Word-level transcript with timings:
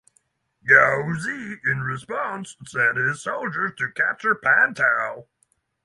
Gou 0.67 1.13
Xi 1.19 1.57
in 1.63 1.81
response 1.83 2.57
sent 2.65 2.97
his 2.97 3.21
soldiers 3.21 3.73
to 3.77 3.91
capture 3.91 4.33
Pan 4.33 4.73
Tao. 4.73 5.27